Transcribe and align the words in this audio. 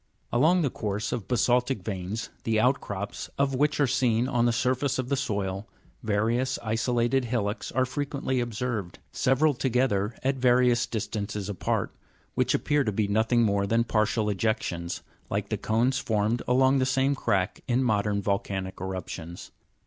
8. 0.33 0.37
Along 0.37 0.63
the 0.63 0.71
course 0.71 1.11
of 1.11 1.27
basa'ltic 1.27 1.83
veins, 1.83 2.31
the 2.43 2.59
out 2.59 2.81
crops 2.81 3.29
of 3.37 3.53
which 3.53 3.79
are 3.79 3.85
seen 3.85 4.27
on 4.27 4.45
the 4.47 4.51
surface 4.51 4.97
of 4.97 5.09
the 5.09 5.15
soil, 5.15 5.69
various 6.01 6.57
isolated 6.63 7.25
hillocks 7.25 7.71
are 7.73 7.85
fre 7.85 8.01
quently 8.01 8.41
observed 8.41 8.97
(fig. 9.11 9.37
279), 9.37 9.37
seve 9.37 9.41
ral 9.43 9.53
together 9.53 10.15
at 10.23 10.37
various 10.37 10.87
distances 10.87 11.49
apart, 11.49 11.93
which 12.33 12.55
appear 12.55 12.83
to 12.83 12.91
be 12.91 13.07
nothing 13.07 13.43
more 13.43 13.67
than 13.67 13.83
partial 13.83 14.25
ejections, 14.25 15.01
like 15.29 15.49
the 15.49 15.55
cones 15.59 15.99
formed 15.99 16.41
along 16.47 16.79
the 16.79 16.87
same 16.87 17.13
crack 17.13 17.61
in 17.67 17.83
modern 17.83 18.23
volcanic 18.23 18.77
erup 18.77 19.07
tions. 19.07 19.51